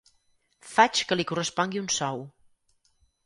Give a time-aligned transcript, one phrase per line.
[0.69, 2.25] Faig que li correspongui un sou.